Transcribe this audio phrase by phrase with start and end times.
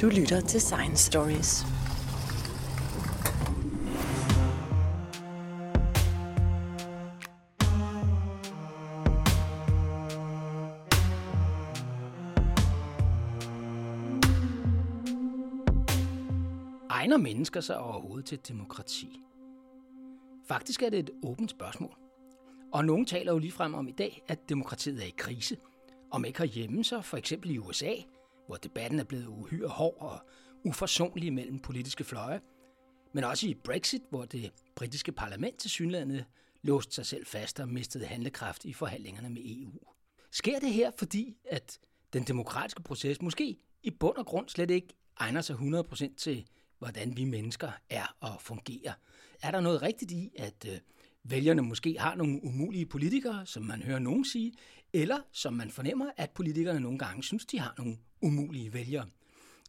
[0.00, 1.62] Du lytter til Science Stories.
[16.90, 19.20] Egner mennesker sig overhovedet til demokrati?
[20.48, 21.96] Faktisk er det et åbent spørgsmål.
[22.72, 25.56] Og nogen taler jo ligefrem om i dag, at demokratiet er i krise.
[26.10, 27.92] Om ikke herhjemme, så for eksempel i USA,
[28.48, 30.18] hvor debatten er blevet uhyre hård og
[30.64, 32.40] uforsonlig mellem politiske fløje.
[33.12, 36.24] Men også i Brexit, hvor det britiske parlament til synlandet
[36.62, 39.72] låste sig selv fast og mistede handlekraft i forhandlingerne med EU.
[40.30, 41.78] Sker det her, fordi at
[42.12, 46.46] den demokratiske proces måske i bund og grund slet ikke egner sig 100% til,
[46.78, 48.92] hvordan vi mennesker er og fungerer?
[49.42, 50.78] Er der noget rigtigt i, at øh,
[51.30, 54.52] vælgerne måske har nogle umulige politikere, som man hører nogen sige,
[54.92, 59.06] eller som man fornemmer, at politikerne nogle gange synes, de har nogle umulige vælgere?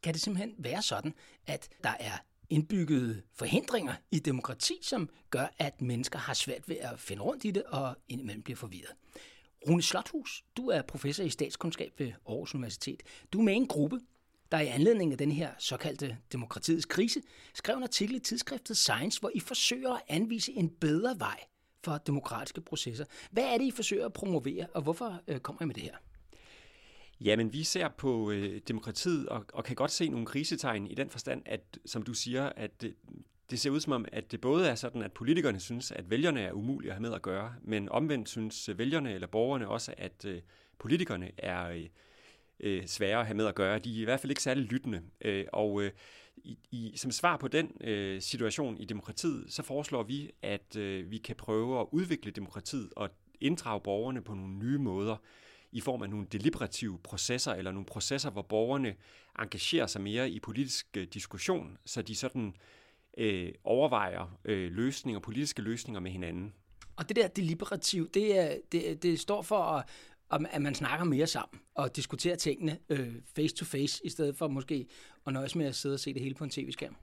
[0.03, 1.13] Kan det simpelthen være sådan,
[1.47, 2.17] at der er
[2.49, 7.51] indbyggede forhindringer i demokrati, som gør, at mennesker har svært ved at finde rundt i
[7.51, 8.91] det og indimellem bliver forvirret?
[9.67, 13.03] Rune Slothus, du er professor i statskundskab ved Aarhus Universitet.
[13.33, 13.99] Du er med i en gruppe,
[14.51, 17.21] der i anledning af den her såkaldte demokratiets krise,
[17.53, 21.39] skrev en artikel i tidsskriftet Science, hvor I forsøger at anvise en bedre vej
[21.83, 23.05] for demokratiske processer.
[23.31, 25.95] Hvad er det, I forsøger at promovere, og hvorfor øh, kommer I med det her?
[27.21, 31.09] Jamen, vi ser på øh, demokratiet og, og kan godt se nogle krisetegn i den
[31.09, 32.95] forstand, at, som du siger, at det,
[33.49, 36.41] det ser ud som om, at det både er sådan, at politikerne synes, at vælgerne
[36.41, 40.25] er umulige at have med at gøre, men omvendt synes vælgerne eller borgerne også, at
[40.25, 40.41] øh,
[40.77, 41.87] politikerne er øh,
[42.59, 43.79] øh, svære at have med at gøre.
[43.79, 45.01] De er i hvert fald ikke særlig lyttende.
[45.21, 45.91] Øh, og øh,
[46.37, 51.11] i, i, som svar på den øh, situation i demokratiet, så foreslår vi, at øh,
[51.11, 53.09] vi kan prøve at udvikle demokratiet og
[53.41, 55.17] inddrage borgerne på nogle nye måder
[55.71, 58.95] i form af nogle deliberative processer, eller nogle processer, hvor borgerne
[59.39, 62.53] engagerer sig mere i politisk øh, diskussion, så de sådan
[63.17, 66.53] øh, overvejer øh, løsninger, politiske løsninger med hinanden.
[66.95, 69.85] Og det der deliberativ, det, er, det, det står for at
[70.29, 74.37] og at man snakker mere sammen og diskuterer tingene øh, face to face, i stedet
[74.37, 74.87] for måske
[75.27, 76.95] at nøjes med at sidde og se det hele på en tv-skærm?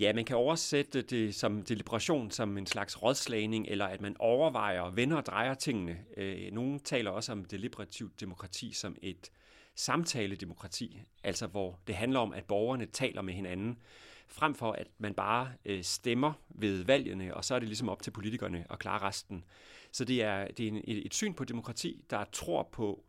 [0.00, 4.90] Ja, man kan oversætte det som deliberation, som en slags rådslagning, eller at man overvejer,
[4.90, 5.98] vender og drejer tingene.
[6.16, 9.30] Øh, Nogle taler også om deliberativt demokrati som et
[9.74, 13.78] samtaledemokrati, altså hvor det handler om, at borgerne taler med hinanden,
[14.28, 18.02] frem for at man bare øh, stemmer ved valgene, og så er det ligesom op
[18.02, 19.44] til politikerne at klare resten.
[19.92, 23.04] Så det er, det er en, et, et syn på demokrati, der tror på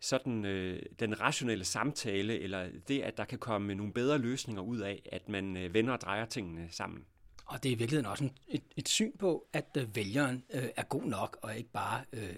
[0.00, 4.78] sådan øh, den rationelle samtale, eller det, at der kan komme nogle bedre løsninger ud
[4.78, 7.04] af, at man øh, vender og drejer tingene sammen.
[7.46, 10.68] Og det er i virkeligheden også en, et, et syn på, at øh, vælgeren øh,
[10.76, 12.34] er god nok, og ikke bare øh,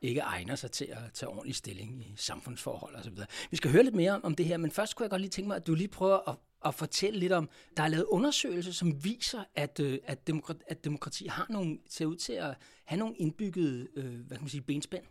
[0.00, 3.18] ikke egner sig til at tage ordentlig stilling i samfundsforhold osv.
[3.50, 5.30] Vi skal høre lidt mere om, om det her, men først kunne jeg godt lige
[5.30, 6.36] tænke mig, at du lige prøver at,
[6.68, 10.84] at fortælle lidt om, der er lavet undersøgelser, som viser, at, øh, at, demokrati, at
[10.84, 12.54] demokrati har nogle, ser ud til at
[12.84, 15.02] have nogle indbyggede øh, hvad kan man sige, benspænd.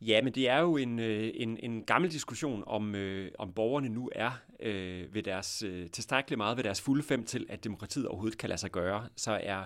[0.00, 3.88] Ja, men det er jo en, øh, en, en gammel diskussion, om, øh, om borgerne
[3.88, 8.06] nu er øh, ved deres, øh, tilstrækkeligt meget ved deres fulde fem til, at demokratiet
[8.06, 9.08] overhovedet kan lade sig gøre.
[9.16, 9.64] Så er,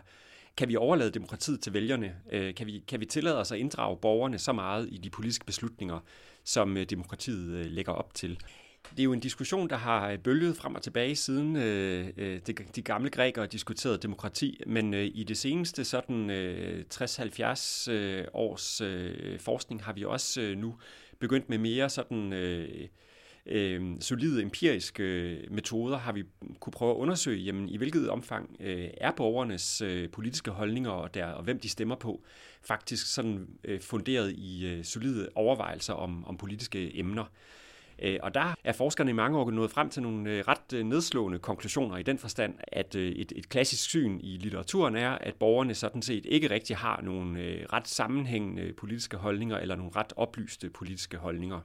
[0.57, 2.17] kan vi overlade demokratiet til vælgerne?
[2.33, 5.45] Øh, kan, vi, kan vi tillade os at inddrage borgerne så meget i de politiske
[5.45, 6.01] beslutninger,
[6.45, 8.39] som øh, demokratiet øh, lægger op til?
[8.91, 12.41] Det er jo en diskussion, der har øh, bølget frem og tilbage siden øh, øh
[12.47, 18.25] de, de gamle grækere diskuterede demokrati, men øh, i det seneste sådan øh, 60-70 øh,
[18.33, 20.75] års øh, forskning har vi også øh, nu
[21.19, 22.89] begyndt med mere sådan øh,
[23.47, 26.25] øh, solide empiriske øh, metoder, har vi
[26.61, 31.15] kunne prøve at undersøge, jamen, i hvilket omfang øh, er borgernes øh, politiske holdninger og,
[31.15, 32.23] der, og hvem de stemmer på,
[32.63, 37.25] faktisk sådan øh, funderet i øh, solide overvejelser om, om politiske emner.
[37.99, 40.85] Øh, og der er forskerne i mange år nået frem til nogle øh, ret øh,
[40.87, 45.75] nedslående konklusioner i den forstand, at et, et klassisk syn i litteraturen er, at borgerne
[45.75, 51.17] sådan set ikke rigtig har nogle ret sammenhængende politiske holdninger eller nogle ret oplyste politiske
[51.17, 51.61] holdninger.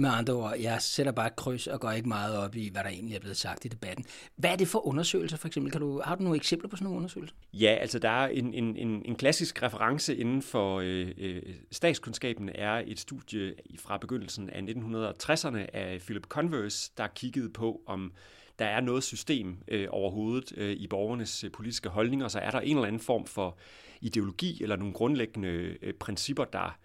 [0.00, 2.84] Med andre ord, jeg sætter bare et kryds og går ikke meget op i, hvad
[2.84, 4.04] der egentlig er blevet sagt i debatten.
[4.36, 5.72] Hvad er det for undersøgelser, for eksempel?
[5.72, 7.36] Kan du, har du nogle eksempler på sådan nogle undersøgelser?
[7.52, 11.42] Ja, altså der er en, en, en, en klassisk reference inden for øh, øh
[11.72, 18.12] statskundskaben er et studie fra begyndelsen af 1960'erne af Philip Converse, der kiggede på, om
[18.58, 22.60] der er noget system øh, overhovedet øh, i borgernes øh, politiske holdninger, så er der
[22.60, 23.56] en eller anden form for
[24.00, 26.78] ideologi eller nogle grundlæggende øh, principper, der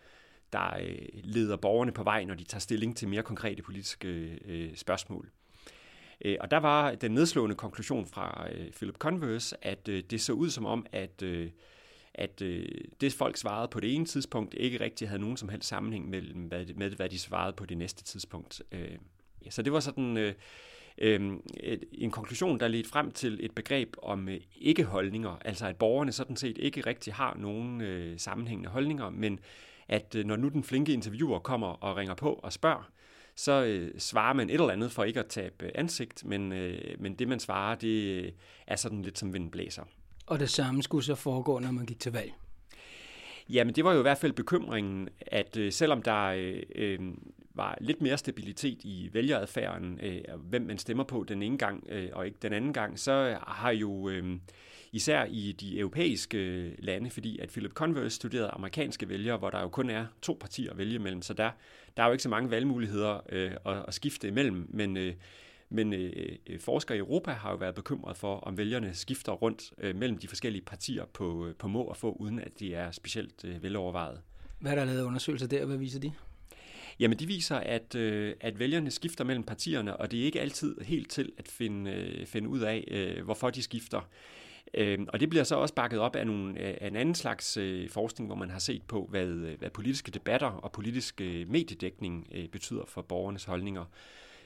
[0.53, 4.07] der øh, leder borgerne på vej, når de tager stilling til mere konkrete politiske
[4.45, 5.29] øh, spørgsmål.
[6.25, 10.33] Øh, og der var den nedslående konklusion fra øh, Philip Converse, at øh, det så
[10.33, 11.49] ud som om, at, øh,
[12.13, 12.39] at
[13.01, 16.39] det folk svarede på det ene tidspunkt ikke rigtig havde nogen som helst sammenhæng mellem,
[16.39, 18.61] med, med hvad de svarede på det næste tidspunkt.
[19.49, 20.33] Så det var sådan øh,
[20.97, 21.37] øh,
[21.91, 26.35] en konklusion, der ledte frem til et begreb om øh, ikke-holdninger, altså at borgerne sådan
[26.35, 29.39] set ikke rigtig har nogen øh, sammenhængende holdninger, men
[29.89, 32.91] at øh, når nu den flinke interviewer kommer og ringer på og spørger,
[33.35, 37.15] så øh, svarer man et eller andet for ikke at tabe ansigt, men, øh, men
[37.15, 38.31] det man svarer, det øh,
[38.67, 39.83] er sådan lidt som vinden blæser.
[40.25, 42.33] Og det samme skulle så foregå, når man gik til valg?
[43.49, 46.99] Jamen, det var jo i hvert fald bekymringen, at øh, selvom der øh, øh,
[47.53, 52.09] var lidt mere stabilitet i vælgeradfærden, øh, hvem man stemmer på den ene gang øh,
[52.13, 54.37] og ikke den anden gang, så har jo øh,
[54.95, 59.69] især i de europæiske lande, fordi at Philip Converse studerede amerikanske vælgere, hvor der jo
[59.69, 61.51] kun er to partier at vælge mellem, så der,
[61.97, 65.13] der er jo ikke så mange valgmuligheder øh, at, at skifte imellem, men øh,
[65.69, 69.73] men øh, øh, forskere i Europa har jo været bekymret for, om vælgerne skifter rundt
[69.77, 72.91] øh, mellem de forskellige partier på, øh, på må og få, uden at de er
[72.91, 74.21] specielt øh, velovervejet.
[74.59, 75.65] Hvad er der lavet undersøgelser der?
[75.65, 76.11] Hvad viser de?
[76.99, 80.81] Jamen, de viser, at, øh, at vælgerne skifter mellem partierne, og det er ikke altid
[80.81, 84.09] helt til at finde, øh, finde ud af, øh, hvorfor de skifter.
[84.73, 87.57] Øh, og det bliver så også bakket op af, nogle, øh, af en anden slags
[87.57, 92.27] øh, forskning, hvor man har set på, hvad, øh, hvad politiske debatter og politisk mediedækning
[92.51, 93.85] betyder for borgernes holdninger.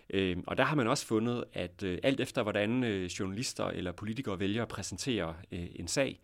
[0.10, 4.62] Øh, og der har man også fundet, at alt efter hvordan journalister eller politikere vælger
[4.62, 6.19] at præsentere en sag,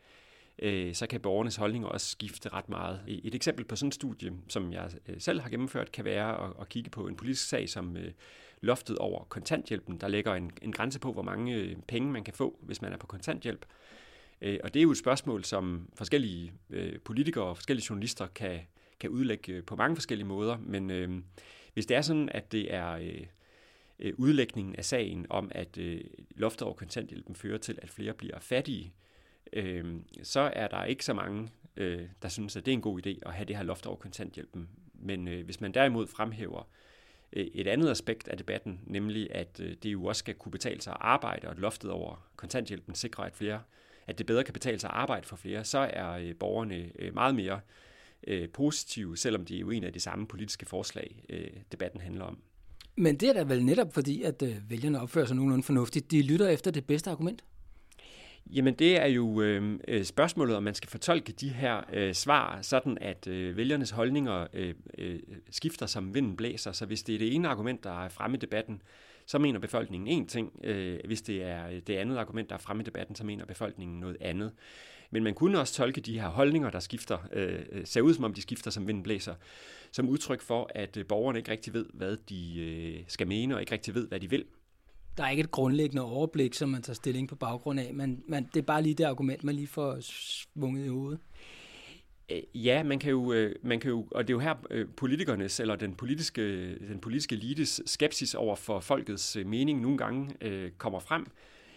[0.94, 3.02] så kan borgernes holdninger også skifte ret meget.
[3.08, 6.90] Et eksempel på sådan et studie, som jeg selv har gennemført, kan være at, kigge
[6.90, 7.98] på en politisk sag som
[8.62, 9.98] loftet over kontanthjælpen.
[9.98, 12.98] Der lægger en, en grænse på, hvor mange penge man kan få, hvis man er
[12.98, 13.66] på kontanthjælp.
[14.42, 18.60] Øh, og det er jo et spørgsmål, som forskellige øh, politikere og forskellige journalister kan,
[19.00, 20.58] kan udlægge øh, på mange forskellige måder.
[20.58, 21.10] Men øh,
[21.74, 22.92] hvis det er sådan, at det er...
[22.92, 23.26] Øh,
[24.00, 28.40] øh, udlægningen af sagen om, at øh, loftet over kontanthjælpen fører til, at flere bliver
[28.40, 28.94] fattige,
[29.54, 33.08] øh, så er der ikke så mange, øh, der synes, at det er en god
[33.08, 34.70] idé at have det her loft over kontanthjælpen.
[34.94, 36.68] Men øh, hvis man derimod fremhæver
[37.34, 40.82] øh, et andet aspekt af debatten, nemlig at øh, det jo også skal kunne betale
[40.82, 43.62] sig at arbejde, og at loftet over kontanthjælpen sikrer, at flere
[44.08, 47.14] at det bedre kan betale sig at arbejde for flere, så er øh, borgerne øh,
[47.14, 47.60] meget mere
[48.28, 52.26] øh, positive, selvom det er jo en af de samme politiske forslag, øh, debatten handler
[52.26, 52.38] om.
[52.98, 56.12] Men det er da vel netop fordi, at øh, vælgerne opfører sig nogenlunde fornuftigt.
[56.12, 57.44] De lytter efter det bedste argument.
[58.54, 62.62] Jamen det er jo øh, øh, spørgsmålet, om man skal fortolke de her øh, svar,
[62.62, 65.20] sådan at øh, vælgernes holdninger øh, øh,
[65.50, 66.72] skifter som vinden blæser.
[66.72, 68.82] Så hvis det er det ene argument, der er fremme i debatten,
[69.26, 70.60] så mener befolkningen én ting.
[70.64, 73.46] Øh, hvis det er øh, det andet argument, der er fremme i debatten, så mener
[73.46, 74.52] befolkningen noget andet.
[75.12, 78.24] Men man kunne også tolke de her holdninger, der skifter, øh, øh ser ud som
[78.24, 79.36] om de skifter som vinden blæser,
[79.92, 83.62] som udtryk for, at øh, borgerne ikke rigtig ved, hvad de øh, skal mene, og
[83.62, 84.46] ikke rigtig ved, hvad de vil.
[85.18, 88.50] Der er ikke et grundlæggende overblik, som man tager stilling på baggrund af, men man,
[88.54, 91.20] det er bare lige det argument, man lige får svunget i hovedet.
[92.30, 94.88] Øh, ja, man kan jo, øh, man kan jo, og det er jo her øh,
[94.98, 100.72] politikernes eller den politiske, den politiske elites skepsis over for folkets mening nogle gange øh,
[100.72, 101.28] kommer frem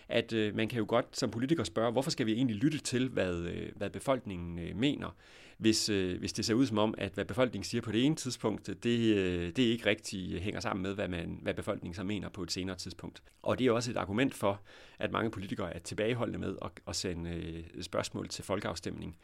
[0.09, 3.09] at øh, man kan jo godt som politiker spørge, hvorfor skal vi egentlig lytte til,
[3.09, 5.17] hvad, øh, hvad befolkningen øh, mener,
[5.59, 8.15] hvis, øh, hvis det ser ud som om, at hvad befolkningen siger på det ene
[8.15, 12.29] tidspunkt, det, øh, det ikke rigtig hænger sammen med, hvad, man, hvad befolkningen så mener
[12.29, 13.23] på et senere tidspunkt.
[13.43, 14.61] Og det er også et argument for,
[14.99, 19.17] at mange politikere er tilbageholdende med at, at sende øh, spørgsmål til folkeafstemning.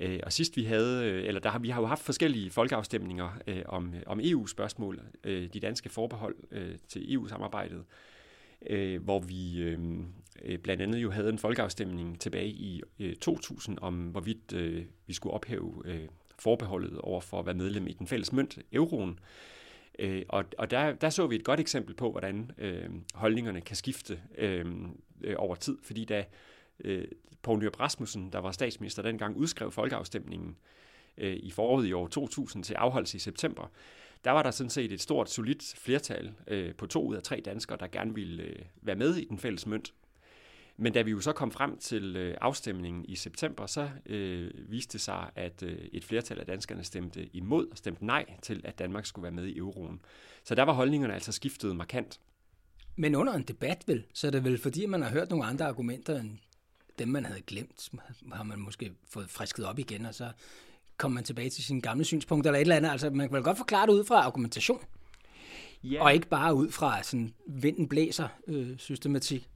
[0.00, 3.38] Øh, og sidst vi havde, øh, eller der har, vi har jo haft forskellige folkeafstemninger
[3.46, 7.84] øh, om, øh, om EU-spørgsmål, øh, de danske forbehold øh, til EU-samarbejdet,
[8.66, 9.78] øh, hvor vi øh,
[10.44, 15.12] øh, blandt andet jo havde en folkeafstemning tilbage i øh, 2000 om, hvorvidt øh, vi
[15.12, 16.08] skulle ophæve øh,
[16.38, 19.18] forbeholdet over for at være medlem i den fælles mønt, euroen.
[19.98, 23.76] Øh, og og der, der så vi et godt eksempel på, hvordan øh, holdningerne kan
[23.76, 24.66] skifte øh,
[25.24, 26.24] øh, over tid, fordi da
[26.84, 27.04] øh,
[27.42, 30.56] Poul Nyrup Rasmussen, der var statsminister dengang, udskrev folkeafstemningen
[31.18, 33.70] øh, i foråret i år 2000 til afholdelse i september,
[34.24, 37.42] der var der sådan set et stort, solidt flertal øh, på to ud af tre
[37.44, 39.94] danskere, der gerne ville øh, være med i den fælles mønt.
[40.76, 44.92] Men da vi jo så kom frem til øh, afstemningen i september, så øh, viste
[44.92, 48.78] det sig, at øh, et flertal af danskerne stemte imod og stemte nej til, at
[48.78, 50.00] Danmark skulle være med i euroen.
[50.44, 52.20] Så der var holdningerne altså skiftet markant.
[52.96, 55.66] Men under en debat vel, så er det vel fordi, man har hørt nogle andre
[55.66, 56.38] argumenter end
[57.00, 57.88] dem, man havde glemt,
[58.32, 60.30] har man måske fået frisket op igen, og så
[60.96, 62.90] kommer man tilbage til sine gamle synspunkter eller et eller andet.
[62.90, 64.80] Altså, man kan vel godt forklare det ud fra argumentation.
[65.84, 66.02] Ja.
[66.02, 69.48] Og ikke bare ud fra sådan vinden blæser øh, systematik.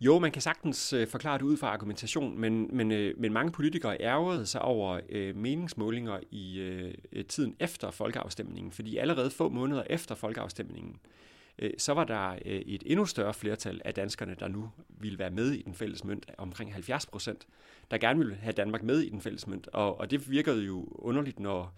[0.00, 3.52] Jo, man kan sagtens øh, forklare det ud fra argumentation, men, men, øh, men mange
[3.52, 9.82] politikere ærgerede sig over øh, meningsmålinger i øh, tiden efter folkeafstemningen, fordi allerede få måneder
[9.90, 11.29] efter folkeafstemningen, øh,
[11.60, 15.30] Øh, så var der øh, et endnu større flertal af danskerne, der nu ville være
[15.30, 17.46] med i den fælles mønt, omkring 70 procent,
[17.90, 19.66] der gerne ville have Danmark med i den fælles mønt.
[19.66, 21.74] Og, og det virkede jo underligt, når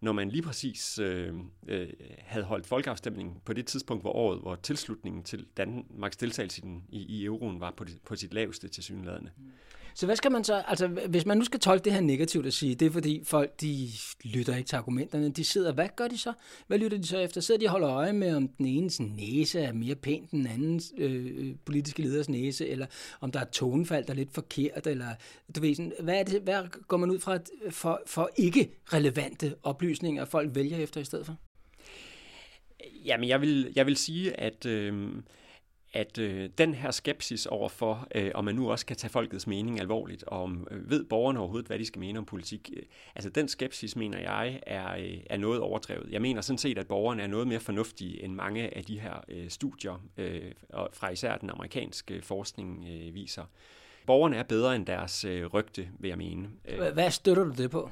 [0.00, 1.34] når man lige præcis øh,
[1.68, 1.88] øh,
[2.18, 6.84] havde holdt folkeafstemningen på det tidspunkt, hvor året, hvor tilslutningen til Danmarks deltagelse i, den,
[6.88, 9.30] i, i euroen var på, det, på sit laveste til synlædende.
[9.36, 9.45] Mm.
[9.96, 12.54] Så hvad skal man så, altså hvis man nu skal tolke det her negativt at
[12.54, 13.88] sige, det er fordi folk, de
[14.24, 16.32] lytter ikke til argumenterne, de sidder, hvad gør de så?
[16.66, 17.40] Hvad lytter de så efter?
[17.40, 20.46] Sidder de og holder øje med, om den ene næse er mere pæn end den
[20.46, 22.86] andens øh, politiske leders næse, eller
[23.20, 25.08] om der er tonefald, der er lidt forkert, eller
[25.56, 27.38] du ved sådan, hvad, er det, hvad går man ud fra
[27.70, 31.36] for, for ikke relevante oplysninger, folk vælger efter i stedet for?
[33.04, 34.66] Jamen, jeg vil, jeg vil sige, at...
[34.66, 35.12] Øh,
[35.92, 39.80] at øh, den her skepsis overfor, øh, om man nu også kan tage folkets mening
[39.80, 42.82] alvorligt, og om øh, ved borgerne overhovedet, hvad de skal mene om politik, øh,
[43.14, 46.10] altså den skepsis, mener jeg, er, øh, er noget overdrevet.
[46.10, 49.24] Jeg mener sådan set, at borgerne er noget mere fornuftige end mange af de her
[49.28, 50.52] øh, studier, øh,
[50.92, 53.44] fra især den amerikanske øh, forskning øh, viser.
[54.06, 56.48] Borgerne er bedre end deres øh, rygte, vil jeg mene.
[56.68, 56.92] Øh.
[56.92, 57.90] Hvad støtter du det på?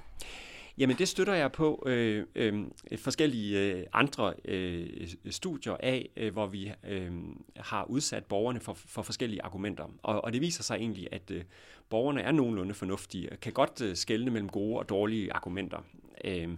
[0.79, 2.65] Jamen det støtter jeg på øh, øh,
[2.97, 7.13] forskellige øh, andre øh, studier af, øh, hvor vi øh,
[7.57, 9.85] har udsat borgerne for, for forskellige argumenter.
[10.03, 11.43] Og, og det viser sig egentlig, at øh,
[11.91, 15.79] borgerne er nogenlunde fornuftige og kan godt øh, skelne mellem gode og dårlige argumenter.
[16.25, 16.49] Øh,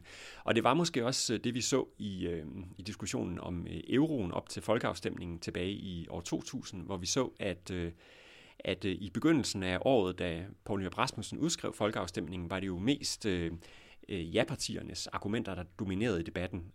[0.44, 2.46] og det var måske også øh, det, vi så i, øh,
[2.78, 7.30] i diskussionen om øh, euroen op til folkeafstemningen tilbage i år 2000, hvor vi så,
[7.40, 7.92] at øh,
[8.58, 12.78] at øh, i begyndelsen af året, da Poul Nyrup Rasmussen udskrev folkeafstemningen, var det jo
[12.78, 13.52] mest øh,
[14.08, 16.72] øh, ja-partiernes argumenter, der dominerede i debatten.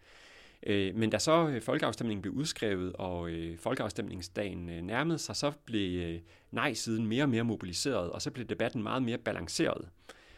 [0.63, 5.51] Øh, men da så øh, folkeafstemningen blev udskrevet, og øh, folkeafstemningsdagen øh, nærmede sig, så
[5.65, 6.19] blev øh,
[6.51, 9.89] nej-siden mere og mere mobiliseret, og så blev debatten meget mere balanceret.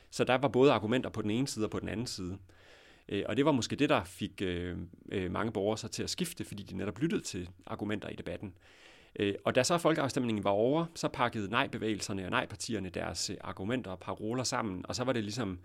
[0.10, 2.38] Så der var både argumenter på den ene side og på den anden side.
[3.10, 4.78] Øh, og det var måske det, der fik øh,
[5.12, 8.54] øh, mange borgere så til at skifte, fordi de netop lyttede til argumenter i debatten.
[9.20, 13.92] Øh, og da så folkeafstemningen var over, så pakkede nej-bevægelserne og nej-partierne deres øh, argumenter
[13.92, 15.58] og paroler sammen, og så var det ligesom Øh,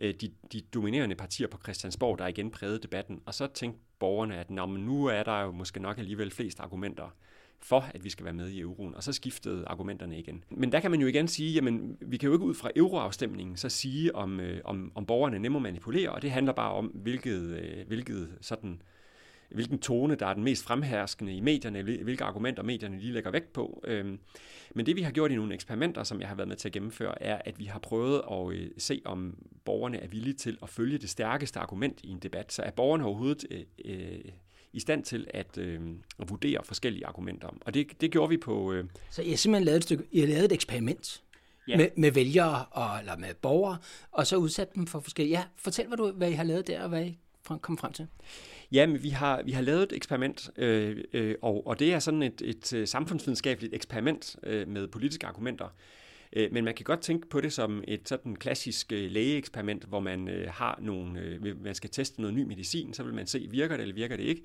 [0.00, 3.20] Øh, de, de dominerende partier på Christiansborg, der igen prægede debatten.
[3.26, 6.60] Og så tænkte borgerne, at Nå, men nu er der jo måske nok alligevel flest
[6.60, 7.16] argumenter
[7.62, 10.44] for, at vi skal være med i euroen, og så skiftede argumenterne igen.
[10.50, 13.56] Men der kan man jo igen sige, jamen vi kan jo ikke ud fra euroafstemningen
[13.56, 17.40] så sige, om, øh, om, om borgerne nemmere manipulerer, og det handler bare om, hvilket,
[17.40, 18.99] øh, hvilket sådan øh,
[19.50, 23.52] hvilken tone, der er den mest fremherskende i medierne, hvilke argumenter medierne lige lægger vægt
[23.52, 23.84] på.
[23.86, 24.18] Øhm,
[24.74, 26.72] men det vi har gjort i nogle eksperimenter, som jeg har været med til at
[26.72, 30.68] gennemføre, er, at vi har prøvet at øh, se, om borgerne er villige til at
[30.68, 32.52] følge det stærkeste argument i en debat.
[32.52, 34.24] Så er borgerne overhovedet øh, øh,
[34.72, 35.80] i stand til at, øh,
[36.18, 37.48] at vurdere forskellige argumenter.
[37.60, 38.72] Og det, det gjorde vi på...
[38.72, 38.84] Øh...
[39.10, 41.22] Så har simpelthen lavet et, stykke, I har lavet et eksperiment
[41.68, 41.76] ja.
[41.76, 43.78] med, med vælgere og, eller med borgere,
[44.12, 45.38] og så udsat dem for forskellige...
[45.38, 47.18] Ja, fortæl, hvad, du, hvad I har lavet der, og hvad I
[47.58, 48.06] kom frem til.
[48.72, 51.98] Ja, men vi har, vi har lavet et eksperiment, øh, øh, og, og det er
[51.98, 55.68] sådan et, et øh, samfundsvidenskabeligt eksperiment øh, med politiske argumenter.
[56.32, 60.00] Øh, men man kan godt tænke på det som et sådan klassisk øh, lægeeksperiment, hvor
[60.00, 63.46] man øh, har nogle, øh, man skal teste noget ny medicin, så vil man se,
[63.50, 64.42] virker det eller virker det ikke.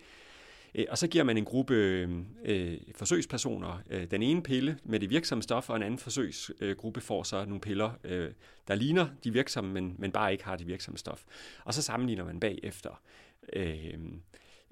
[0.75, 2.09] Øh, og så giver man en gruppe øh,
[2.45, 7.23] øh, forsøgspersoner øh, den ene pille med det virksomme stof, og en anden forsøgsgruppe får
[7.23, 8.31] så nogle piller, øh,
[8.67, 11.23] der ligner de virksomme, men, men bare ikke har det virksomme stof.
[11.63, 13.01] Og så sammenligner man bagefter
[13.53, 13.93] øh,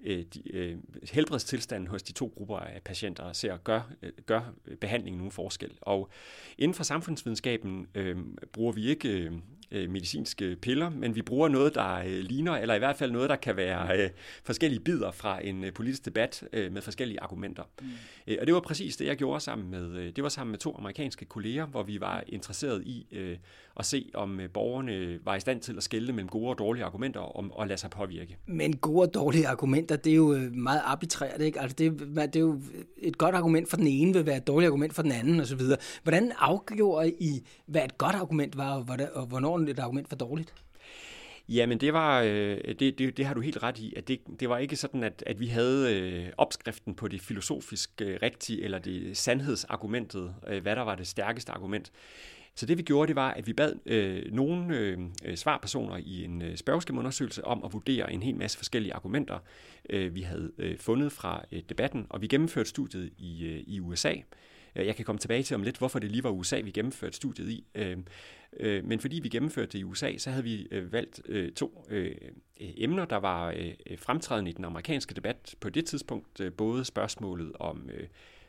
[0.03, 0.77] øh, de, øh,
[1.11, 5.71] helbredstilstanden hos de to grupper af patienter og ser, gør, øh, gør behandlingen nogen forskel.
[5.81, 6.09] Og
[6.57, 8.17] inden for samfundsvidenskaben øh,
[8.51, 9.31] bruger vi ikke øh,
[9.73, 13.29] øh, medicinske piller, men vi bruger noget, der øh, ligner, eller i hvert fald noget,
[13.29, 14.09] der kan være øh,
[14.43, 17.63] forskellige bidder fra en øh, politisk debat øh, med forskellige argumenter.
[17.81, 17.87] Mm.
[18.27, 20.59] Øh, og det var præcis det, jeg gjorde sammen med, øh, det var sammen med
[20.59, 23.37] to amerikanske kolleger, hvor vi var interesseret i øh,
[23.79, 26.85] at se, om øh, borgerne var i stand til at skelne mellem gode og dårlige
[26.85, 28.37] argumenter og, og lade sig påvirke.
[28.45, 31.61] Men gode og dårlige argumenter, det er jo meget arbitrært, ikke?
[31.61, 32.61] Altså det, det er jo
[32.97, 35.61] et godt argument for den ene vil være et dårligt argument for den anden osv.
[36.03, 40.53] Hvordan afgjorde I, hvad et godt argument var, og hvornår et argument for dårligt?
[41.49, 44.49] Jamen det var, øh, det, det, det har du helt ret i, at det, det
[44.49, 48.79] var ikke sådan, at, at vi havde øh, opskriften på det filosofisk øh, rigtige, eller
[48.79, 51.91] det sandhedsargumentet, øh, hvad der var det stærkeste argument.
[52.55, 56.23] Så det vi gjorde, det var, at vi bad øh, nogle øh, øh svarpersoner i
[56.23, 59.39] en øh, spørgeskemaundersøgelse om at vurdere en hel masse forskellige argumenter,
[59.89, 63.79] øh, vi havde øh, fundet fra øh, debatten, og vi gennemførte studiet i, øh, i
[63.79, 64.13] USA.
[64.75, 67.15] Øh, jeg kan komme tilbage til om lidt, hvorfor det lige var USA, vi gennemførte
[67.15, 67.65] studiet i.
[67.75, 67.97] Øh,
[68.59, 71.21] øh, men fordi vi gennemførte det i USA, så havde vi valgt
[71.55, 71.85] to
[72.59, 73.55] emner, der var
[73.97, 76.41] fremtrædende i den amerikanske debat på det tidspunkt.
[76.57, 77.89] Både spørgsmålet om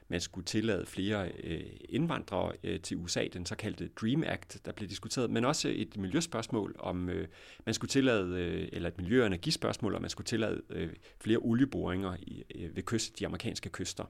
[0.09, 4.89] man skulle tillade flere øh, indvandrere øh, til USA, den såkaldte Dream Act, der blev
[4.89, 7.29] diskuteret, men også et miljøspørgsmål, om øh,
[7.67, 11.39] man skulle tillade, øh, eller et miljø- og energispørgsmål, om man skulle tillade øh, flere
[11.39, 14.05] olieboringer i, øh, ved kyst, de amerikanske kyster.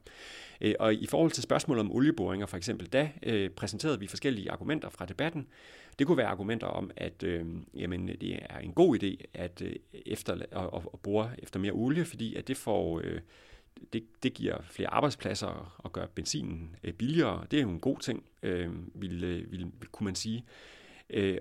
[0.60, 4.50] Øh, og i forhold til spørgsmålet om olieboringer for eksempel, da øh, præsenterede vi forskellige
[4.50, 5.46] argumenter fra debatten.
[5.98, 9.76] Det kunne være argumenter om, at øh, jamen, det er en god idé at, øh,
[10.06, 13.00] efter, at, at bore efter mere olie, fordi at det får...
[13.04, 13.20] Øh,
[13.92, 17.46] det, det giver flere arbejdspladser og gør benzinen øh, billigere.
[17.50, 20.44] Det er jo en god ting, øh, vil, øh, vil, kunne man sige.
[21.10, 21.38] Øh,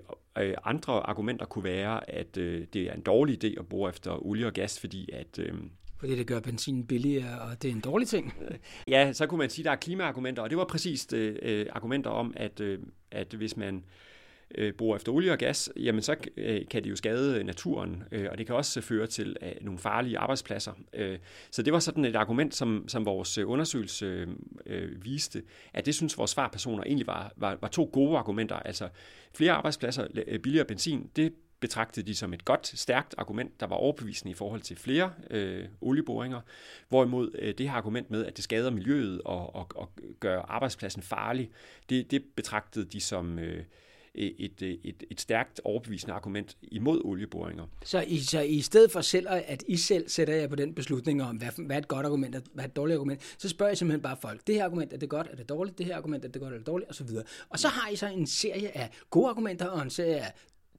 [0.64, 4.46] andre argumenter kunne være, at øh, det er en dårlig idé at bore efter olie
[4.46, 5.38] og gas, fordi at...
[5.38, 5.54] Øh,
[5.98, 8.34] fordi det gør benzin billigere, og det er en dårlig ting.
[8.88, 12.10] Ja, så kunne man sige, at der er klimaargumenter, og det var præcis øh, argumenter
[12.10, 12.78] om, at, øh,
[13.10, 13.82] at hvis man øh,
[14.54, 18.26] øh, borer efter olie og gas, jamen så øh, kan det jo skade naturen, øh,
[18.30, 20.72] og det kan også føre til øh, nogle farlige arbejdspladser.
[20.92, 21.18] Øh,
[21.50, 24.28] så det var sådan et argument, som, som vores øh, undersøgelse
[24.66, 28.56] øh, viste, at det synes vores svarpersoner egentlig var, var, var to gode argumenter.
[28.56, 28.88] Altså
[29.34, 31.32] flere arbejdspladser, øh, billigere benzin, det
[31.64, 35.64] betragtede de som et godt, stærkt argument, der var overbevisende i forhold til flere øh,
[35.80, 36.40] olieboringer,
[36.88, 41.02] hvorimod øh, det her argument med, at det skader miljøet og, og, og gør arbejdspladsen
[41.02, 41.50] farlig,
[41.90, 43.64] det, det betragtede de som, øh,
[44.14, 47.66] Øh, et, øh, et, et stærkt overbevisende argument imod olieboringer.
[47.84, 51.22] Så i, så i stedet for selv, at I selv sætter jer på den beslutning
[51.22, 53.72] om, hvad, hvad er et godt argument og hvad er et dårligt argument, så spørger
[53.72, 55.96] I simpelthen bare folk, det her argument, er det godt, er det dårligt, det her
[55.96, 57.08] argument, er det godt, er det dårligt, osv.
[57.48, 60.32] Og så har I så en serie af gode argumenter og en serie af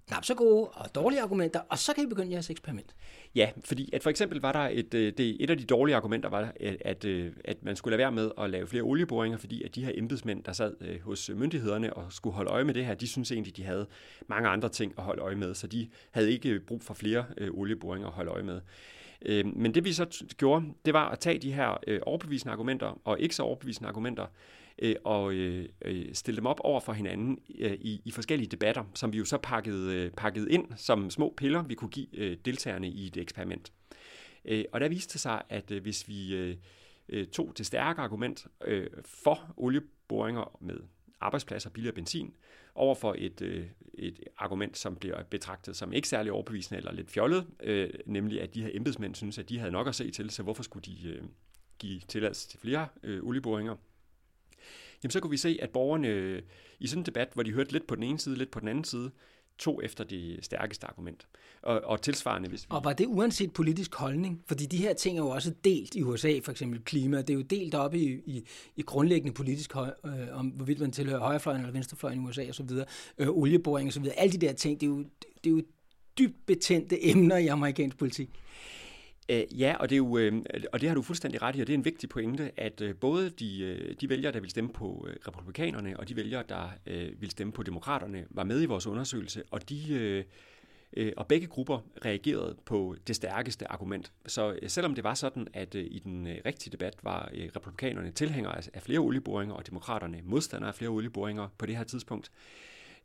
[0.07, 2.95] knap så gode og dårlige argumenter, og så kan I begynde jeres eksperiment.
[3.35, 6.29] Ja, fordi at for eksempel var der et, øh, det, et af de dårlige argumenter,
[6.29, 9.63] var, øh, at, at, at man skulle lade være med at lave flere olieboringer, fordi
[9.63, 12.93] at de her embedsmænd, der sad hos myndighederne og skulle holde øje med det her,
[12.93, 13.87] de synes egentlig, de havde
[14.27, 18.07] mange andre ting at holde øje med, så de havde ikke brug for flere olieboringer
[18.07, 18.61] at holde øje med.
[19.25, 23.19] Øhm, men det vi så gjorde, det var at tage de her overbevisende argumenter og
[23.19, 24.25] ikke så overbevisende argumenter,
[24.79, 28.83] øh, og øh, øh, stille dem op over for hinanden øh, i, i forskellige debatter,
[28.95, 32.37] som vi jo så pakkede, øh, pakkede ind som små piller, vi kunne give øh,
[32.45, 33.71] deltagerne i et eksperiment.
[34.45, 36.55] Øh, og der viste sig, at øh, hvis vi øh,
[37.09, 40.77] øh, tog til stærke argument øh, for olieboringer med
[41.21, 42.33] arbejdspladser, billigere benzin,
[42.75, 47.11] over for et, øh, et argument, som bliver betragtet som ikke særlig overbevisende eller lidt
[47.11, 50.29] fjollet, øh, nemlig at de her embedsmænd synes, at de havde nok at se til,
[50.29, 51.23] så hvorfor skulle de øh,
[51.79, 53.75] give tilladelse til flere øh, olieboringer?
[55.05, 56.41] Jamen så kunne vi se, at borgerne øh,
[56.79, 58.67] i sådan en debat, hvor de hørte lidt på den ene side, lidt på den
[58.67, 59.11] anden side,
[59.57, 61.27] tog efter det stærkeste argument.
[61.61, 62.67] Og, og tilsvarende, hvis vi...
[62.69, 64.43] Og var det uanset politisk holdning?
[64.47, 67.17] Fordi de her ting er jo også delt i USA, for eksempel klima.
[67.17, 69.83] Det er jo delt op i, i, i grundlæggende politisk øh,
[70.31, 72.69] om hvorvidt man tilhører højrefløjen eller venstrefløjen i USA osv.,
[73.17, 74.05] øh, olieboring osv.
[74.17, 74.97] Alle de der ting, det er jo,
[75.43, 75.61] det er jo
[76.17, 78.29] dybt betændte emner i amerikansk politik.
[79.29, 81.67] Øh, ja, og det, er jo, øh, og det har du fuldstændig ret i, og
[81.67, 84.69] det er en vigtig pointe, at øh, både de, øh, de vælgere, der vil stemme
[84.69, 88.65] på øh, republikanerne, og de vælgere, der øh, vil stemme på demokraterne, var med i
[88.65, 90.23] vores undersøgelse, og de...
[91.17, 94.11] Og begge grupper reagerede på det stærkeste argument.
[94.25, 98.99] Så selvom det var sådan, at i den rigtige debat var republikanerne tilhængere af flere
[98.99, 102.31] olieboringer, og demokraterne modstandere af flere olieboringer på det her tidspunkt,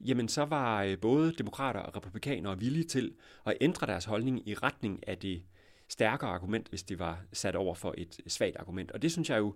[0.00, 3.12] jamen så var både demokrater og republikanere villige til
[3.46, 5.42] at ændre deres holdning i retning af det
[5.90, 8.90] stærkere argument, hvis det var sat over for et svagt argument.
[8.90, 9.54] Og det synes jeg jo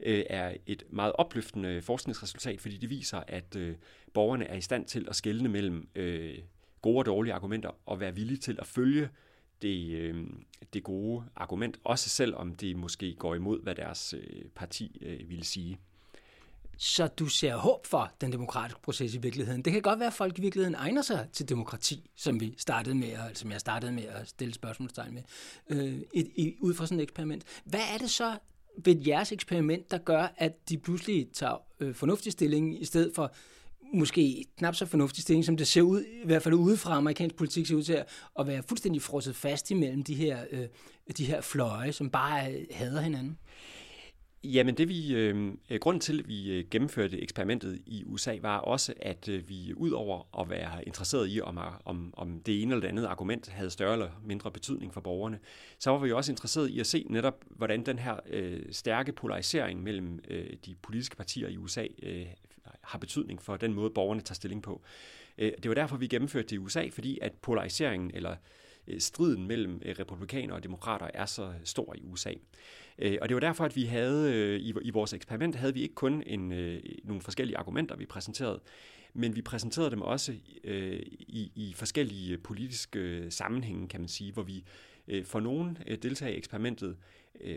[0.00, 3.76] øh, er et meget opløftende forskningsresultat, fordi det viser, at øh,
[4.14, 6.38] borgerne er i stand til at skelne mellem øh,
[6.82, 9.08] gode og dårlige argumenter og være villige til at følge
[9.62, 10.26] det, øh,
[10.72, 15.44] det gode argument, også selvom det måske går imod, hvad deres øh, parti øh, ville
[15.44, 15.78] sige
[16.82, 19.62] så du ser håb for den demokratiske proces i virkeligheden.
[19.62, 22.94] Det kan godt være, at folk i virkeligheden egner sig til demokrati, som vi startede
[22.94, 25.22] med, og som jeg startede med at stille spørgsmålstegn med,
[25.70, 27.44] øh, i, i, ud fra sådan et eksperiment.
[27.64, 28.38] Hvad er det så
[28.84, 33.32] ved jeres eksperiment, der gør, at de pludselig tager øh, fornuftig stilling, i stedet for
[33.94, 37.66] måske knap så fornuftig stilling, som det ser ud, i hvert fald udefra amerikansk politik,
[37.66, 38.04] ser ud til
[38.38, 40.66] at være fuldstændig frosset fast imellem de her, øh,
[41.16, 43.38] de her fløje, som bare hader hinanden?
[44.44, 48.58] Jamen det vi, øh, øh, grunden til, at vi øh, gennemførte eksperimentet i USA, var
[48.58, 52.74] også, at øh, vi ud over at være interesseret i, om, om, om det ene
[52.74, 55.38] eller det andet argument havde større eller mindre betydning for borgerne,
[55.78, 59.82] så var vi også interesseret i at se netop, hvordan den her øh, stærke polarisering
[59.82, 62.26] mellem øh, de politiske partier i USA øh,
[62.80, 64.82] har betydning for den måde, borgerne tager stilling på.
[65.38, 68.36] Øh, det var derfor, vi gennemførte det i USA, fordi at polariseringen eller øh,
[68.86, 72.32] Øh, striden mellem øh, republikanere og demokrater er så stor i USA.
[72.98, 76.22] Øh, og det var derfor, at vi havde i, vores eksperiment, havde vi ikke kun
[76.26, 76.48] en,
[77.04, 78.60] nogle forskellige argumenter, vi præsenterede,
[79.14, 84.64] men vi præsenterede dem også i, i forskellige politiske sammenhænge, kan man sige, hvor vi
[85.24, 86.96] for nogen deltagere i eksperimentet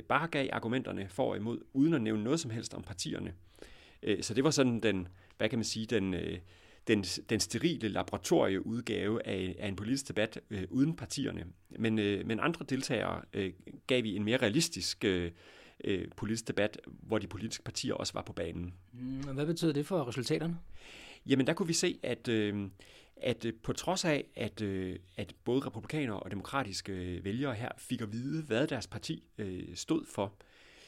[0.08, 3.34] bare gav argumenterne for og imod, uden at nævne noget som helst om partierne.
[4.22, 5.08] Så det var sådan den,
[5.38, 6.38] hvad kan man sige, den, øh,
[6.88, 11.46] den, den sterile laboratorieudgave af, af en politisk debat øh, uden partierne.
[11.80, 13.54] Men, øh, men andre deltagere øh,
[13.88, 15.32] gav vi en mere realistisk øh,
[15.84, 18.74] øh, politisk debat, hvor de politiske partier også var på banen.
[18.94, 20.58] Mm, hvad betyder det for resultaterne?
[21.26, 22.70] Jamen der kunne vi se, at, øh,
[23.18, 28.02] at øh, på trods af, at, øh, at både republikanere og demokratiske vælgere her fik
[28.02, 30.34] at vide, hvad deres parti øh, stod for,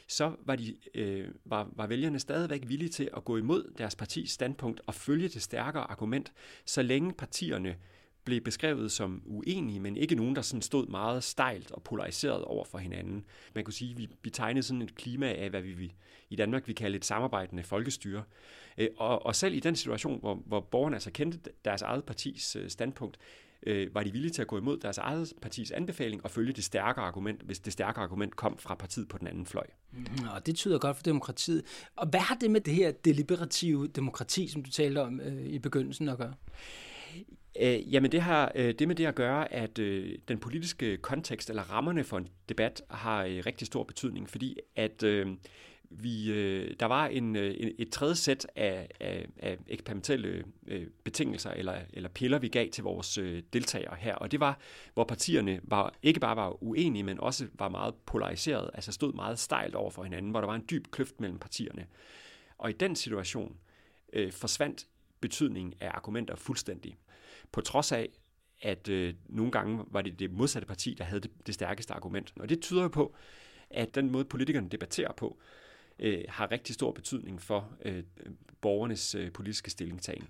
[0.08, 4.32] så var, de, øh, var, var vælgerne stadigvæk villige til at gå imod deres partis
[4.32, 6.34] standpunkt og følge det stærkere argument,
[6.66, 7.76] så længe partierne
[8.26, 12.66] blev beskrevet som uenige, men ikke nogen, der sådan stod meget stejlt og polariseret over
[12.66, 13.26] for hinanden.
[13.56, 15.94] Man kunne sige, at vi, vi tegnede sådan et klima af, hvad vi, vi
[16.30, 18.24] i Danmark vi kalde et samarbejdende folkestyre.
[18.78, 22.56] Øh, og, og selv i den situation, hvor, hvor borgerne altså kendte deres eget partis
[22.56, 23.18] øh, standpunkt,
[23.66, 26.64] øh, var de villige til at gå imod deres eget partis anbefaling og følge det
[26.64, 29.66] stærkere argument, hvis det stærkere argument kom fra partiet på den anden fløj.
[29.92, 31.64] Mm, og det tyder godt for demokratiet.
[31.96, 35.60] Og hvad har det med det her deliberative demokrati, som du talte om øh, i
[35.60, 36.34] begyndelsen at gøre?
[37.62, 41.50] Øh, jamen det har øh, det med det at gøre, at øh, den politiske kontekst
[41.50, 45.28] eller rammerne for en debat har øh, rigtig stor betydning, fordi at øh,
[46.00, 51.52] vi, øh, der var en, øh, et tredje sæt af, af, af eksperimentelle øh, betingelser
[51.52, 54.16] eller, eller piller, vi gav til vores øh, deltagere her.
[54.16, 54.60] Og det var,
[54.94, 59.40] hvor partierne var, ikke bare var uenige, men også var meget polariseret, altså stod meget
[59.40, 61.88] stejlt over for hinanden, hvor der var en dyb kløft mellem partierne.
[62.58, 63.58] Og i den situation
[64.14, 64.88] øh, forsvandt
[65.22, 66.98] betydningen af argumenter fuldstændig.
[67.52, 68.10] På trods af,
[68.62, 72.34] at øh, nogle gange var det det modsatte parti, der havde det, det stærkeste argument.
[72.40, 73.16] Og det tyder jo på,
[73.70, 75.40] at den måde politikerne debatterer på,
[76.00, 78.04] øh, har rigtig stor betydning for øh,
[78.62, 80.28] borgernes øh, politiske stillingtagen.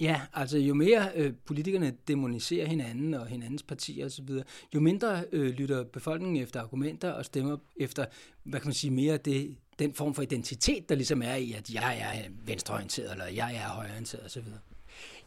[0.00, 4.28] Ja, altså jo mere øh, politikerne demoniserer hinanden og hinandens partier osv.,
[4.74, 8.04] jo mindre øh, lytter befolkningen efter argumenter og stemmer efter,
[8.42, 11.70] hvad kan man sige, mere det, den form for identitet, der ligesom er i, at
[11.70, 14.42] jeg er venstreorienteret, eller jeg er højreorienteret osv.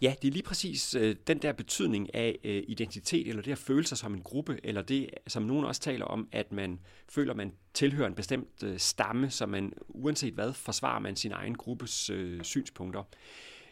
[0.02, 3.58] Ja, det er lige præcis øh, den der betydning af øh, identitet, eller det at
[3.58, 6.80] føle sig som en gruppe, eller det, som nogen også taler om, at man
[7.10, 11.56] føler, man tilhører en bestemt øh, stamme, så man uanset hvad forsvarer man sin egen
[11.56, 13.04] gruppes øh, synspunkter.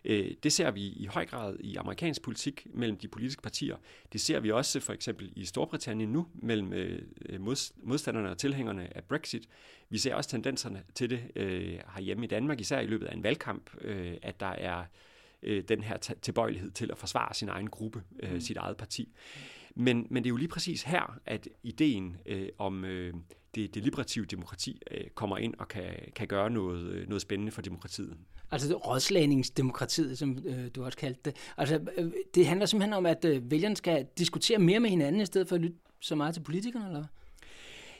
[0.05, 3.75] Øh, det ser vi i høj grad i amerikansk politik mellem de politiske partier.
[4.13, 7.41] Det ser vi også for eksempel i Storbritannien nu mellem øh, øh
[7.83, 9.49] modstanderne og tilhængerne af Brexit.
[9.89, 13.23] Vi ser også tendenserne til det øh, herhjemme i Danmark, især i løbet af en
[13.23, 14.83] valgkamp, øh, at der er
[15.43, 18.39] øh, den her tilbøjelighed til at forsvare sin egen gruppe, øh, mm.
[18.39, 19.15] sit eget parti.
[19.75, 23.13] Men, men det er jo lige præcis her, at ideen øh, om øh,
[23.55, 27.61] det deliberative demokrati øh, kommer ind og kan, kan gøre noget, øh, noget spændende for
[27.61, 28.17] demokratiet.
[28.51, 31.35] Altså rådslagningsdemokratiet, som øh, du også kaldte det.
[31.57, 35.25] Altså, øh, det handler simpelthen om, at øh, vælgerne skal diskutere mere med hinanden, i
[35.25, 37.05] stedet for at lytte så meget til politikerne, eller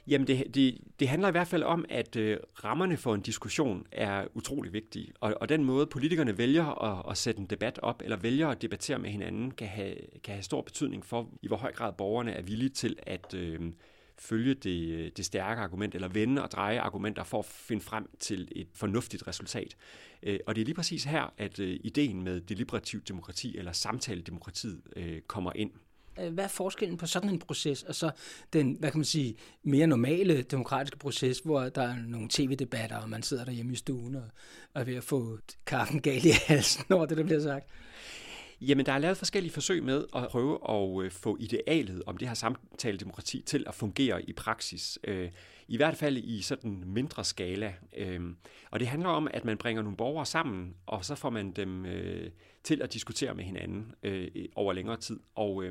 [0.07, 3.85] Jamen det, det, det handler i hvert fald om, at øh, rammerne for en diskussion
[3.91, 5.11] er utrolig vigtige.
[5.19, 8.61] Og, og den måde, politikerne vælger at, at sætte en debat op, eller vælger at
[8.61, 12.31] debattere med hinanden, kan have, kan have stor betydning for, i hvor høj grad borgerne
[12.31, 13.59] er villige til at øh,
[14.19, 18.09] følge det, øh, det stærke argument, eller vende og dreje argumenter for at finde frem
[18.19, 19.75] til et fornuftigt resultat.
[20.23, 24.81] Øh, og det er lige præcis her, at øh, ideen med deliberativt demokrati, eller samtaledemokratiet,
[24.95, 25.71] øh, kommer ind.
[26.19, 28.11] Øh, hvad er forskellen på sådan en proces, og så
[28.53, 33.09] den, hvad kan man sige, mere normale demokratiske proces, hvor der er nogle tv-debatter, og
[33.09, 34.23] man sidder derhjemme i stuen og,
[34.73, 37.67] og er ved at få kaffen galt i halsen over det, der bliver sagt?
[38.61, 42.27] Jamen, der er lavet forskellige forsøg med at prøve at øh, få idealet om det
[42.27, 44.99] her samtaledemokrati til at fungere i praksis.
[45.03, 45.29] Øh,
[45.67, 47.73] I hvert fald i sådan mindre skala.
[47.97, 48.21] Øh,
[48.71, 51.85] og det handler om, at man bringer nogle borgere sammen, og så får man dem
[52.63, 53.95] til at diskutere med hinanden
[54.55, 55.19] over længere tid.
[55.35, 55.63] Og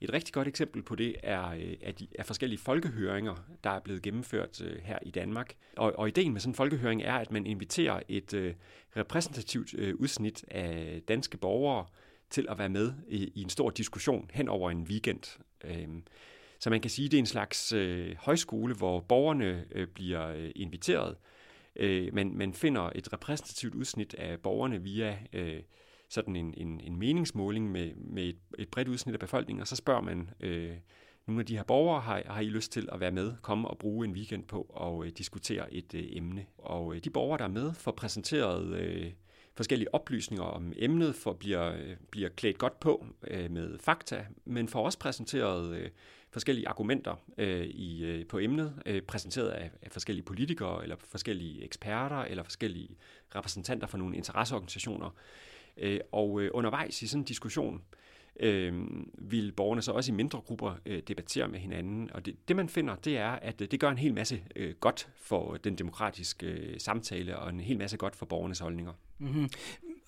[0.00, 1.42] et rigtig godt eksempel på det er,
[1.82, 5.54] at de, er forskellige folkehøringer, der er blevet gennemført her i Danmark.
[5.76, 8.54] Og, og ideen med sådan en folkehøring er, at man inviterer et
[8.96, 11.86] repræsentativt udsnit af danske borgere
[12.30, 15.38] til at være med i, i en stor diskussion hen over en weekend.
[15.64, 15.88] Øh,
[16.58, 20.28] så man kan sige, at det er en slags øh, højskole, hvor borgerne øh, bliver
[20.28, 21.16] øh, inviteret,
[21.76, 25.62] øh, men man finder et repræsentativt udsnit af borgerne via øh,
[26.08, 29.76] sådan en, en, en meningsmåling med, med et, et bredt udsnit af befolkningen, og så
[29.76, 30.76] spørger man øh,
[31.26, 33.78] nogle af de her borgere, har, har I lyst til at være med, komme og
[33.78, 36.46] bruge en weekend på og øh, diskutere et øh, emne.
[36.58, 39.12] Og øh, de borgere, der er med, får præsenteret øh,
[39.56, 44.68] forskellige oplysninger om emnet, for bliver, øh, bliver klædt godt på øh, med fakta, men
[44.68, 45.90] får også præsenteret øh,
[46.30, 51.64] forskellige argumenter øh, i, øh, på emnet, øh, præsenteret af, af forskellige politikere, eller forskellige
[51.64, 52.96] eksperter, eller forskellige
[53.34, 55.10] repræsentanter for nogle interesseorganisationer.
[55.76, 57.82] Øh, og øh, undervejs i sådan en diskussion,
[58.40, 58.86] øh,
[59.18, 62.10] vil borgerne så også i mindre grupper øh, debattere med hinanden.
[62.12, 64.74] Og det, det man finder, det er, at øh, det gør en hel masse øh,
[64.74, 68.92] godt for den demokratiske øh, samtale og en hel masse godt for borgernes holdninger.
[69.18, 69.48] Mm-hmm.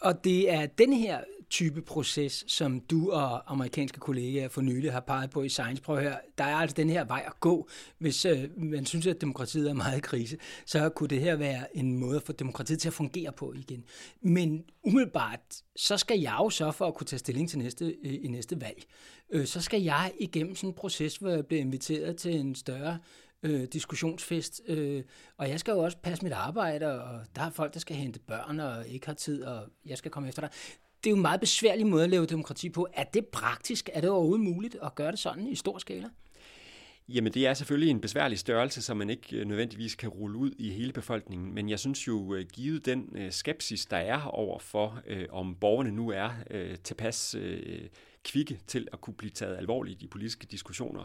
[0.00, 5.00] Og det er den her type proces, som du og amerikanske kollegaer for nylig har
[5.00, 5.82] peget på i Science.
[5.82, 7.68] Prøv at høre, der er altså den her vej at gå.
[7.98, 11.76] Hvis øh, man synes, at demokratiet er meget i krise, så kunne det her være
[11.76, 13.84] en måde at få demokratiet til at fungere på igen.
[14.20, 15.40] Men umiddelbart,
[15.76, 18.60] så skal jeg jo så for at kunne tage stilling til næste, øh, i næste
[18.60, 18.84] valg,
[19.30, 22.98] øh, så skal jeg igennem sådan en proces, hvor jeg bliver inviteret til en større
[23.42, 24.60] øh, diskussionsfest.
[24.68, 25.02] Øh,
[25.36, 28.20] og jeg skal jo også passe mit arbejde, og der er folk, der skal hente
[28.20, 30.50] børn og ikke har tid, og jeg skal komme efter dig.
[31.04, 32.86] Det er jo en meget besværlig måde at lave demokrati på.
[32.92, 33.90] Er det praktisk?
[33.92, 36.08] Er det overhovedet muligt at gøre det sådan i stor skala?
[37.08, 40.50] Jamen det er selvfølgelig en besværlig størrelse, som man ikke øh, nødvendigvis kan rulle ud
[40.58, 44.58] i hele befolkningen, men jeg synes jo, øh, givet den øh, skepsis, der er over
[44.58, 46.30] for, om borgerne nu er
[46.84, 47.36] tilpas
[48.24, 51.04] kvikke til at kunne blive taget alvorligt i de politiske diskussioner,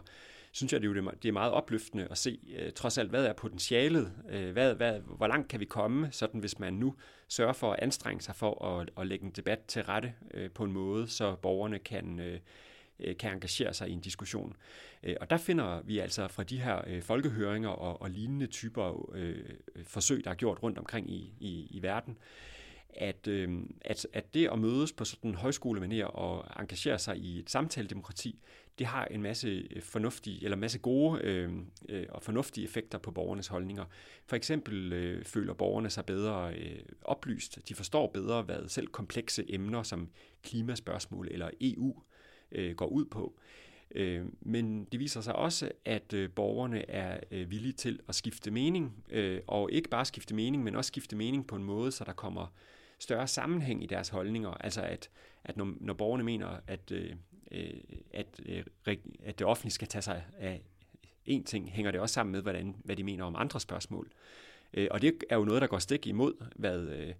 [0.54, 3.32] synes jeg, det, er det er meget opløftende at se øh, trods alt, hvad er
[3.32, 6.94] potentialet, øh, hvad, hvad, hvor langt kan vi komme, sådan hvis man nu
[7.28, 10.64] sørger for at anstrenge sig for at, at lægge en debat til rette øh, på
[10.64, 12.38] en måde, så borgerne kan, øh,
[13.00, 14.56] øh kan engagere sig i en diskussion.
[15.02, 19.10] Øh, og der finder vi altså fra de her øh, folkehøringer og, og lignende typer
[19.14, 19.44] øh,
[19.84, 22.18] forsøg, der er gjort rundt omkring i, i, i verden,
[22.96, 27.38] at, øh, at, at det at mødes på sådan en højskolemanér og engagere sig i
[27.38, 28.38] et samtaledemokrati,
[28.78, 31.52] det har en masse øh, fornuftige, eller masse gode øh,
[31.88, 33.84] øh, og fornuftige effekter på borgernes holdninger.
[34.26, 37.68] For eksempel øh, føler borgerne sig bedre øh, oplyst.
[37.68, 40.08] De forstår bedre, hvad selv komplekse emner som
[40.42, 42.02] klimaspørgsmål eller EU
[42.52, 43.34] øh, går ud på.
[43.94, 48.50] Øh, men det viser sig også, at øh, borgerne er øh, villige til at skifte
[48.50, 52.04] mening, øh, og ikke bare skifte mening, men også skifte mening på en måde, så
[52.04, 52.52] der kommer
[53.04, 54.50] større sammenhæng i deres holdninger.
[54.50, 55.10] Altså at,
[55.44, 57.10] at når, når borgerne mener, at, øh,
[57.50, 57.70] øh
[58.12, 58.64] at, øh,
[59.24, 60.62] at det offentlige skal tage sig af
[61.26, 64.10] en ting, hænger det også sammen med, hvordan, hvad de mener om andre spørgsmål.
[64.74, 67.14] Øh, og det er jo noget, der går stik imod, hvad, øh,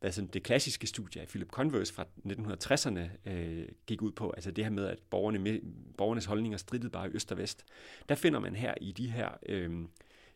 [0.00, 4.50] hvad sådan det klassiske studie af Philip Converse fra 1960'erne øh, gik ud på, altså
[4.50, 5.60] det her med, at borgerne,
[5.96, 7.64] borgernes holdninger strittede bare i øst og vest.
[8.08, 9.84] Der finder man her i de her øh,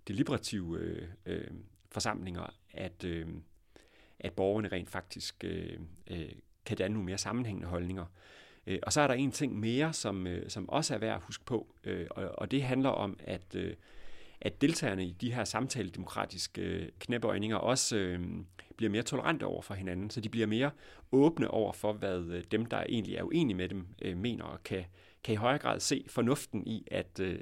[0.09, 1.51] deliberative øh, øh,
[1.91, 3.27] forsamlinger, at, øh,
[4.23, 5.79] at borgerne rent faktisk øh,
[6.11, 6.33] øh,
[6.67, 8.05] kan danne nogle mere sammenhængende holdninger.
[8.67, 11.23] Øh, og så er der en ting mere, som, øh, som også er værd at
[11.23, 13.75] huske på, øh, og, og det handler om, at, øh,
[14.41, 18.21] at deltagerne i de her samtaledemokratiske øh, knæbøjninger også øh,
[18.77, 20.71] bliver mere tolerante over for hinanden, så de bliver mere
[21.13, 24.63] åbne over for, hvad øh, dem, der egentlig er uenige med dem, øh, mener, og
[24.63, 24.85] kan,
[25.25, 27.41] kan i højere grad se fornuften i, at øh,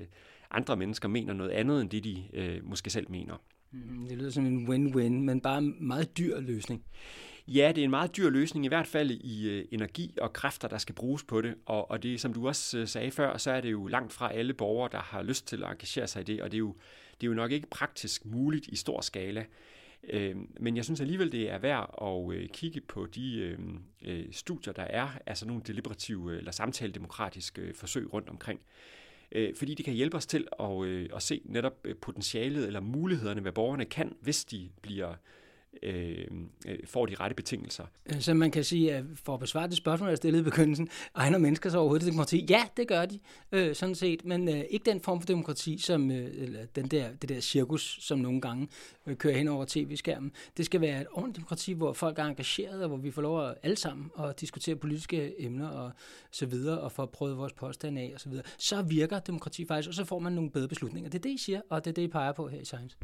[0.51, 3.37] andre mennesker mener noget andet, end det de øh, måske selv mener.
[3.72, 6.85] Mm, det lyder som en win-win, men bare en meget dyr løsning.
[7.48, 10.68] Ja, det er en meget dyr løsning, i hvert fald i øh, energi og kræfter,
[10.68, 11.54] der skal bruges på det.
[11.66, 14.33] Og, og det, som du også øh, sagde før, så er det jo langt fra
[14.33, 16.76] alle borgere, der har lyst til at engagere sig i det, og det er jo,
[17.20, 19.44] det er jo nok ikke praktisk muligt i stor skala.
[20.11, 23.59] Øh, men jeg synes alligevel, det er værd at øh, kigge på de øh,
[24.02, 28.99] øh studier, der er, altså nogle deliberative øh, eller samtaledemokratiske øh, forsøg rundt omkring øh,
[29.33, 32.81] Øh, fordi det kan hjælpe os til at, øh, at se netop øh, potentialet eller
[32.81, 35.14] mulighederne, hvad borgerne kan, hvis de bliver
[35.83, 36.26] øh,
[36.66, 37.85] øh, får de rette betingelser.
[38.06, 40.88] Øh, så man kan sige, at for at besvare det spørgsmål, jeg stillede i begyndelsen,
[41.14, 42.46] egner mennesker så overhovedet demokrati?
[42.50, 43.18] Ja, det gør de,
[43.52, 47.09] øh, sådan set, men øh, ikke den form for demokrati, som øh, eller den der,
[47.22, 48.68] det der cirkus, som nogle gange
[49.06, 50.33] øh, kører hen over tv-skærmen.
[50.56, 53.46] Det skal være et ordentligt demokrati, hvor folk er engageret, og hvor vi får lov
[53.46, 55.90] at alle sammen at diskutere politiske emner og
[56.30, 58.44] så videre, og få prøvet vores påstande af og så videre.
[58.59, 61.11] Så virker demokrati faktisk, og så får man nogle bedre beslutninger.
[61.11, 62.96] Det er det, I siger, og det er det, I peger på her i Science.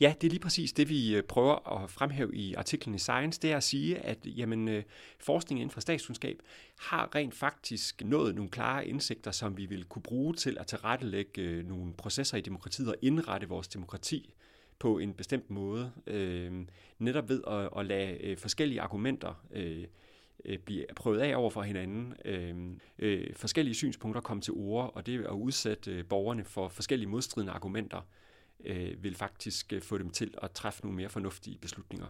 [0.00, 2.98] Ja, det er lige præcis det, vi øh, prøver at fremhæve fremhæve i artiklen i
[2.98, 4.82] Science, det er at sige, at jamen, øh,
[5.18, 6.42] forskningen inden for statskundskab
[6.78, 11.42] har rent faktisk nået nogle klare indsigter, som vi vil kunne bruge til at tilrettelægge
[11.42, 14.34] øh, nogle processer i demokratiet og indrette vores demokrati
[14.78, 15.92] på en bestemt måde.
[16.06, 16.66] Øh,
[16.98, 19.84] netop ved at, at lade øh, forskellige argumenter øh,
[20.64, 22.54] blive prøvet af over for hinanden, øh,
[22.98, 28.00] øh, forskellige synspunkter komme til ord, og det at udsætte borgerne for forskellige modstridende argumenter,
[28.64, 32.06] øh, vil faktisk øh, få dem til at træffe nogle mere fornuftige beslutninger.